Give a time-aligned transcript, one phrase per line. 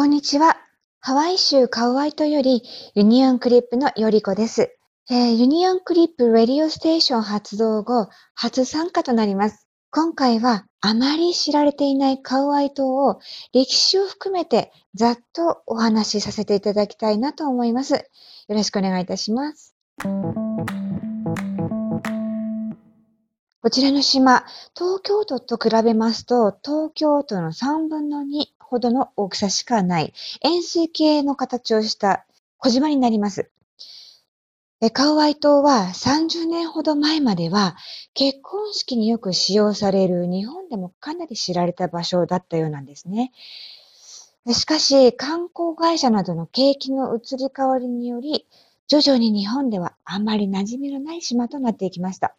[0.00, 0.56] こんにちは。
[1.00, 2.62] ハワイ州カウアイ島より
[2.94, 4.74] ユニオンクリップのよりこです。
[5.10, 9.68] えー、ユニオンクリップラディオステーション発動後、初参加となります。
[9.90, 13.20] 今回はあまり知られていないカウアイ島を
[13.52, 17.92] 歴史を含めてざっとお話しさせていただきたいなと思います。
[17.92, 18.00] よ
[18.48, 19.76] ろしくお願いいたします。
[23.62, 32.24] こちらの島、東京都と比べますと、東京都の3分の2ほどの大きさしかない円錐形の形をした
[32.58, 33.50] 小島になります。
[34.94, 37.76] カウアイ島は30年ほど前までは
[38.14, 43.32] 結婚式によく使用される日本でもかなり知られた場所だったようなんですね。
[44.54, 48.46] しかし観光会社などの景気の移り変わりにより
[48.88, 52.34] 徐々に日本ではあまり馴染みのない島となっていきました。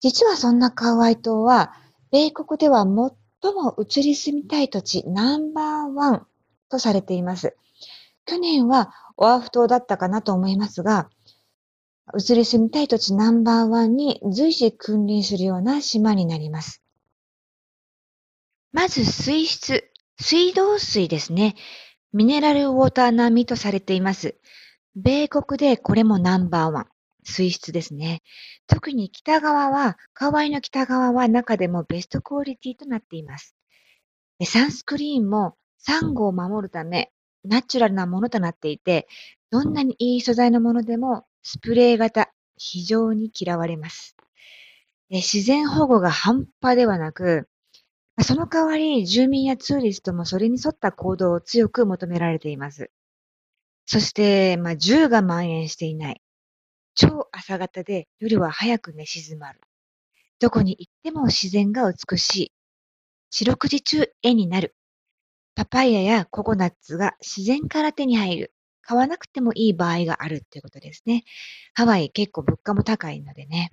[0.00, 1.72] 実はそんなカウアイ島は、
[2.10, 3.16] 米国では最
[3.52, 6.26] も移り住みたい土地ナンバーワン
[6.70, 7.56] とされています。
[8.24, 11.10] 去年はオアフ島だったかなと思いますが、
[12.16, 16.82] 移り住みたい土地ナンバーワンに随時君臨するような島になります。
[18.72, 21.54] まず水質、水道水ですね。
[22.12, 24.36] ミネラルウォーター並みとされています。
[24.96, 26.93] 米国でこれもナンバーワン。
[27.24, 28.22] 水質ですね。
[28.66, 33.56] 特に北側は、カワイの北側は中でもベストクオリティとなっています。
[34.44, 37.10] サンスクリーンもサンゴを守るため、
[37.44, 39.06] ナチュラルなものとなっていて、
[39.50, 44.16] どんなにいい素材のものでもスプレー型、非常に嫌われます。
[45.10, 47.48] 自然保護が半端ではなく、
[48.22, 52.90] その代わり住民やツーリストもそれに沿った行動を強く求められています。
[53.86, 56.23] そして、まあ、銃が蔓延していない。
[56.94, 59.60] 超朝方で夜は早く寝静まる。
[60.40, 62.52] どこに行っても自然が美しい。
[63.30, 64.76] 四六時中絵になる。
[65.54, 68.54] パパイヤやココナッツが自然から手に入る。
[68.82, 71.24] 買わなくてもいい場合があるっていうことですね。
[71.72, 73.72] ハワイ結構物価も高いのでね。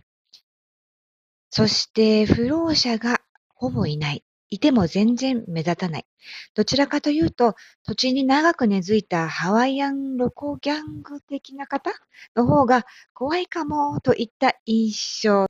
[1.49, 3.19] そして不老者が
[3.53, 4.23] ほぼいない。
[4.51, 6.05] いても全然目立たない。
[6.53, 11.91] どちらかというと、土地に長く根付いたハワイアンロコギャング的な方
[12.35, 15.47] の方が怖いかもといった印象。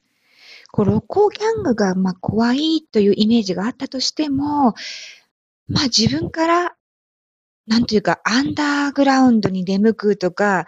[0.71, 4.75] こうロコギャングがま怖いというイメージがあったとしても、
[5.67, 6.75] まあ自分から、
[7.65, 10.67] なんというか、アンダーグラウンドに出向くとか、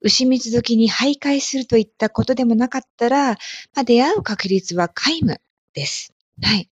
[0.00, 3.36] 牛蜜時に徘徊するといったことでもなかったら、ま
[3.76, 5.40] あ、出会う確率は皆無
[5.74, 6.12] です。
[6.42, 6.68] はい。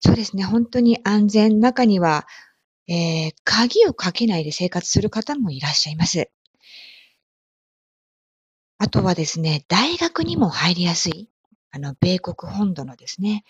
[0.00, 1.60] そうですね、本当に安全。
[1.60, 2.26] 中には、
[2.86, 6.30] えー、鍵をかけないで生活する方もいらっしゃいます。
[8.78, 11.28] あとはですね、大学にも入りやすい。
[11.70, 13.44] あの、米国本土のですね、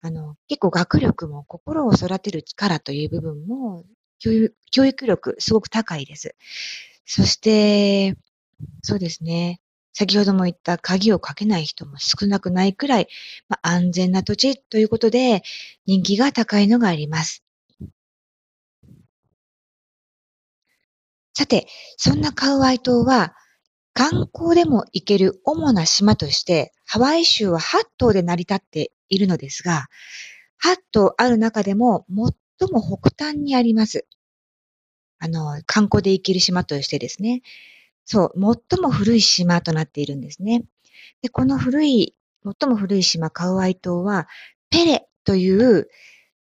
[0.00, 3.84] あの、結構学力も心を育てる力という部分も、
[4.70, 6.36] 教育力すごく高いです。
[7.04, 8.16] そして、
[8.82, 9.60] そうですね。
[9.94, 13.08] 先ほども言った鍵をかけない人も少なくないくらい、
[13.48, 15.42] まあ、安全な土地ということで
[15.86, 17.44] 人気が高いのがあります。
[21.32, 21.66] さて、
[21.96, 23.34] そんなカウアイ島は
[23.92, 29.86] 観光でも行ける主な島としてハワイ州は8島で成り立っているのですが、
[30.58, 32.04] 8島ある中でも
[32.58, 34.06] 最も北端にあります。
[35.18, 37.42] あの、観光で行ける島としてですね。
[38.04, 40.64] そう、最も古い島となっているんですね。
[41.22, 44.28] で、この古い、最も古い島、カウアイ島は、
[44.70, 45.88] ペレという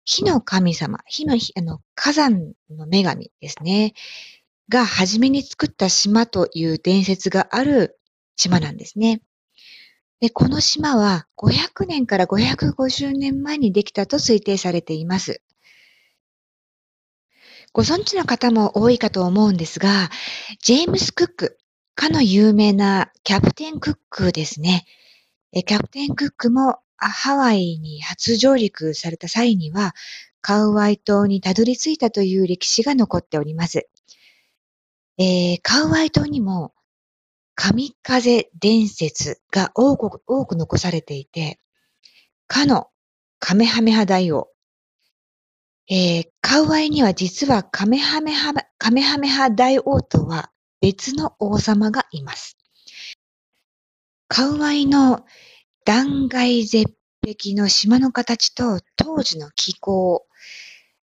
[0.05, 3.95] 火の神様、火の、あの、火山の女神ですね。
[4.69, 7.99] が初めに作った島という伝説がある
[8.37, 9.21] 島なんですね。
[10.21, 15.43] で、この島は500年から550年前にできたと推定されています。
[17.75, 20.09] ご存知の方も多いかと思うんですが、
[20.63, 21.59] ジェームス・クック、
[21.97, 24.87] かの有名なキャプテン・クックですね。
[25.53, 29.93] キャプテン・クックもハワイに初上陸された際には、
[30.41, 33.89] カウアイ島にたどり着いたという歴史が残っております。
[35.19, 36.75] えー、カウアイ島にも
[37.57, 41.59] 神風伝説が多く多く残されていて、
[42.47, 42.87] かの
[43.41, 44.54] カメハメハ大王、
[45.91, 50.51] えー、カウアイには実はカメハメハ、カメハメハ大王とは
[50.81, 52.57] 別の王様がいます。
[54.29, 55.25] カウアイの
[55.85, 56.95] 断崖絶
[57.27, 60.27] 壁の島の形と当時の気候、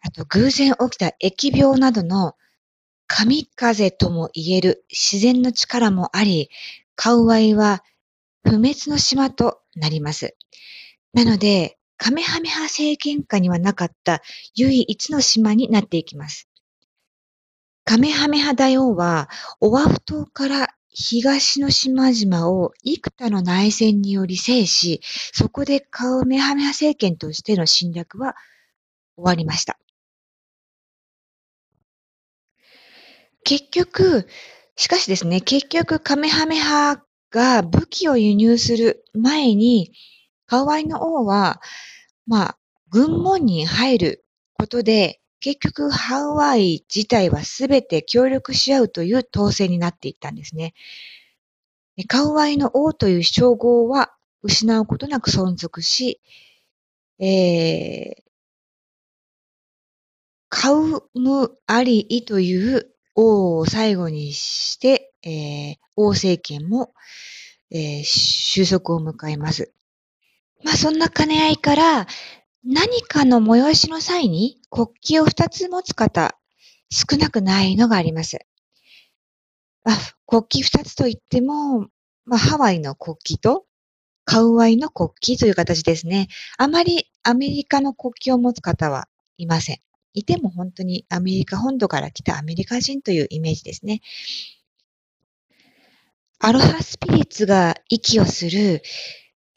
[0.01, 2.35] あと偶然起きた疫病などの
[3.07, 6.49] 神風とも言える自然の力もあり、
[6.95, 7.83] カウアイは
[8.43, 10.35] 不滅の島となります。
[11.13, 14.21] なので、カメハメハ政権下にはなかった
[14.55, 16.47] 唯一の島になっていきます。
[17.83, 19.29] カメハメハ大王は、
[19.61, 28.35] オアフ島から東の島々を幾多の内戦により制し、そこでカウメハメハ政権としての侵略は
[29.15, 29.79] 終わりました。
[33.43, 34.27] 結局、
[34.75, 37.01] しかしですね、結局カメハメハ
[37.31, 39.91] が武器を輸入する前に、
[40.47, 41.61] カウワイの王は、
[42.25, 42.57] まあ、
[42.89, 50.73] 軍門に入ることで、結局ハワイ自体はすべて協力し合うという統制になっていったんですね。
[52.07, 56.21] カウアイの王という称号は失うことなく存続し、
[57.19, 58.23] えー、
[60.49, 66.93] カウムアリイという王を最後にして、えー、王政権も、
[67.71, 69.73] えー、収束を迎えます。
[70.63, 72.07] まあそんな兼ね合いから、
[72.63, 76.37] 何かの催しの際に国旗を二つ持つ方、
[76.89, 78.39] 少なくないのがあります。
[79.85, 81.87] あ国旗二つといっても、
[82.25, 83.65] まあ、ハワイの国旗と
[84.25, 86.27] カウアイの国旗という形ですね。
[86.57, 89.07] あまりアメリカの国旗を持つ方は
[89.37, 89.77] いません。
[90.13, 94.01] いても本当にアメリカ本土から来たアメリカ人というイメージですね。
[96.39, 98.81] アロハスピリッツが息をする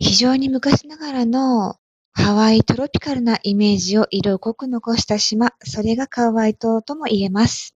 [0.00, 1.76] 非常に昔ながらの
[2.12, 7.76] ハワイトロピカルなイメージを色濃く残した島、それがカワイ島とも言えます。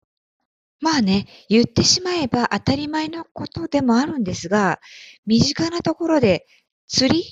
[0.80, 4.80] まあね、言ってしまえば当たり前のことでもあるんですが、
[5.26, 6.46] 身近なところで
[6.88, 7.24] 釣り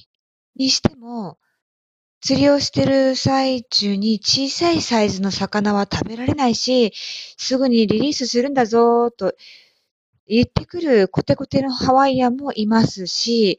[0.56, 1.38] にしても、
[2.20, 6.92] 釣りをしてる最中に小さいサイズの魚は食べられないし、
[7.38, 9.32] すぐにリリースするんだぞと
[10.26, 13.58] 言ってくるコテコテのハワイアンもいますし、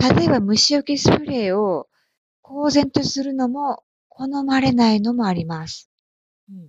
[0.00, 1.88] 例えば虫除けスプレーを
[2.42, 5.90] 公然とするのも好まれないのもあります。
[6.50, 6.68] うん。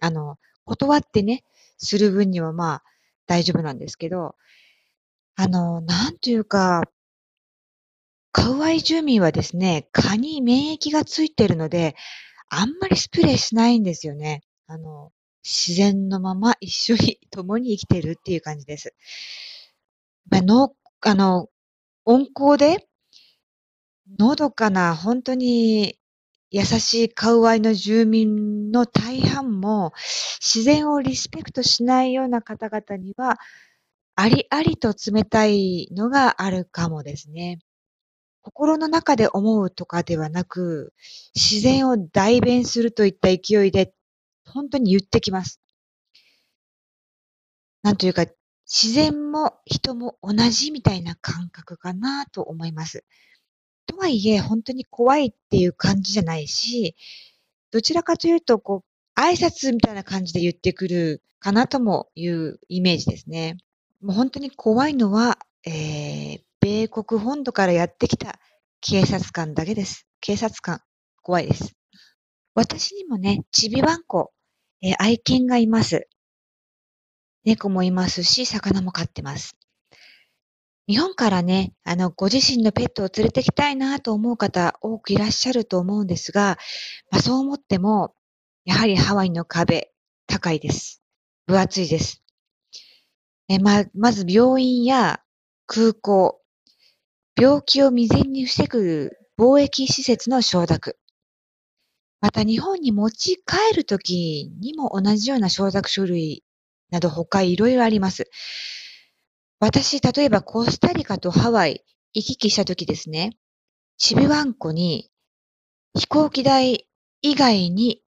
[0.00, 1.44] あの、断ってね、
[1.78, 2.84] する分にはまあ
[3.26, 4.36] 大丈夫なんですけど、
[5.36, 6.82] あの、なんというか、
[8.32, 11.96] カウアイ住民はですね、蚊に免疫がついてるので、
[12.50, 14.42] あんまりスプレーしないんですよね。
[14.66, 15.12] あの、
[15.44, 18.94] 自然のまま一緒に共に生きてるっていう感じです。
[20.30, 21.48] まあの、あの、
[22.06, 22.86] 温厚で、
[24.18, 25.98] のどかな、本当に
[26.50, 29.92] 優しいカウアイの住民の大半も、
[30.40, 33.40] 自然をリスペクトしないような方々には、
[34.14, 37.58] ありありと冷たいのがあるかもですね。
[38.42, 40.94] 心の中で思うとかではなく、
[41.34, 43.92] 自然を代弁するといった勢いで、
[44.46, 45.60] 本当に言ってきます。
[47.82, 48.26] なんというか、
[48.66, 53.04] 自然も人も同じみたいな感覚かなと思います。
[53.86, 56.96] とはいえ、本当に怖いっていう感じじゃないし、
[57.70, 63.56] どちらかというと、こう、挨拶みたいな感じで言ってくるかなともいうイメージですね。
[64.00, 68.38] もう本当に怖いのは、えー、米国本土からやってきた
[68.80, 70.06] 警察官だけです。
[70.20, 70.80] 警察官、
[71.22, 71.74] 怖いです。
[72.54, 74.32] 私にもね、ちびわんこ、
[74.82, 76.08] えー、愛犬がいます。
[77.46, 79.56] 猫もいますし、魚も飼ってます。
[80.88, 86.58] 日本からね、あの、ご自身のペットを連れてきたいなと思う方多くいらっしゃると思うんですが、
[87.12, 88.14] まあ、そう思っても、
[88.64, 89.92] やはりハワイの壁、
[90.26, 91.02] 高いです。
[91.46, 92.20] 分厚いです。
[93.48, 95.20] えま、まず病院や
[95.68, 96.40] 空港、
[97.40, 100.98] 病気を未然に防ぐ貿易施設の承諾。
[102.20, 106.42] また日本に持ち帰るときにも同じような承諾書類
[106.90, 108.30] など他いろいろあります。
[109.58, 113.36] 私、例えばコスタリカとハワイ行き来した時ですね、
[113.98, 115.10] チビワンコに
[115.94, 116.86] 飛行機代
[117.22, 118.02] 以外に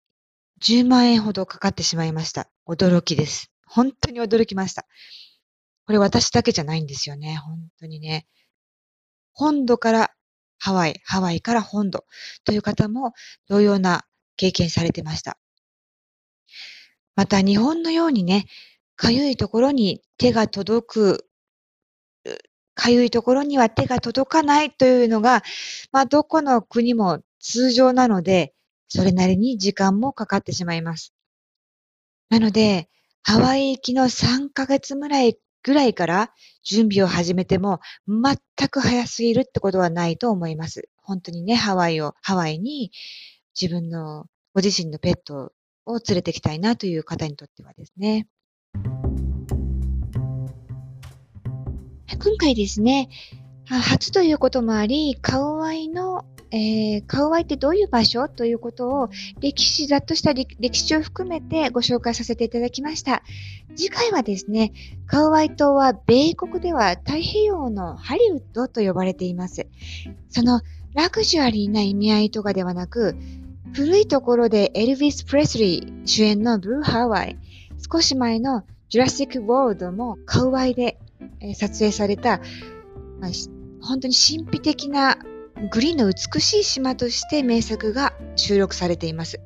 [0.62, 2.50] 10万円ほどかかってしまいました。
[2.68, 3.52] 驚きです。
[3.66, 4.86] 本当に驚きました。
[5.86, 7.38] これ私だけじゃないんですよね。
[7.38, 8.28] 本当にね。
[9.32, 10.12] 本土から
[10.60, 12.06] ハワイ、ハワイから本土
[12.44, 13.14] という方も
[13.48, 14.06] 同様な
[14.36, 15.38] 経験されてました。
[17.18, 18.46] また日本のようにね、
[18.96, 21.28] かゆいところに手が届く、
[22.76, 25.42] かゆいところには手が届かないというのが、
[25.92, 28.54] まあ、どこの国も通常なので、
[28.88, 31.12] それなりに時間もかかってしまいます。
[32.30, 32.88] なので、
[33.24, 36.32] ハワイ行きの3ヶ月ぐらいぐらいから
[36.64, 38.38] 準備を始めても全
[38.70, 40.88] く早すぎるってことはないと思います。
[40.98, 42.92] 本当にね、ハワイを、ハワイに
[43.60, 45.52] 自分のご自身のペットを
[45.88, 48.28] を連れてきたいなという方にとってはですね。
[52.20, 53.10] 今回ですね、
[53.66, 63.24] 初ということもあり、カウアイの、えー、カウアイってどういう場所ということを歴史、ざっとした歴史を含めてご紹介させていただきました。
[63.76, 64.72] 次回はですね、
[65.06, 69.68] カウアイ島は米国では太平洋のハリウッドと呼ばれています。
[70.30, 70.62] その
[70.94, 73.16] ラグジュアリーな意味合いとかではなく、
[73.74, 77.38] 古いところでエルヴィス・プレスリー主演のブルーハワイ、
[77.92, 80.98] 少し前のジュラシック・ワールドもカウアイで
[81.56, 82.40] 撮影された、
[83.20, 83.32] まあ、
[83.82, 85.18] 本当に神秘的な
[85.72, 89.40] グリーンの美しい島として名作が収録されています。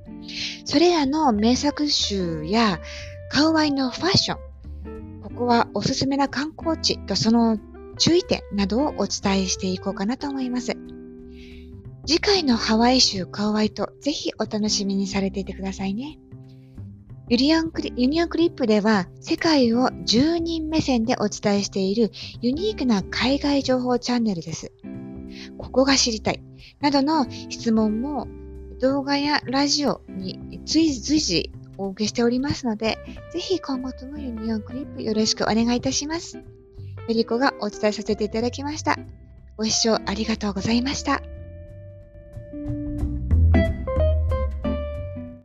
[0.65, 2.79] それらの名作集や
[3.31, 7.57] カウアイのファッション、ここはおすすめな観光地とその
[7.97, 10.73] 注意点などをお伝えしていこうかなと思います。
[12.05, 16.19] 次回のハワイ州カウアイとぜひお楽しみにされていてくださいね。
[17.29, 24.73] ユニオンクリユニオンクリップでは世界を住人目線でお伝えしているユニークな海外情報チャンネルです。
[25.57, 26.43] ここが知りたい
[26.81, 28.27] などの質問も
[28.81, 32.97] 動画やラジオに随時随時お受けしておりますので、
[33.31, 36.37] ぜひ今後ともユニオンクリップよろしくお願いいたします。
[36.37, 36.43] よ
[37.07, 38.97] りこがお伝えさせていただきました。
[39.57, 41.21] ご視聴ありがとうございました。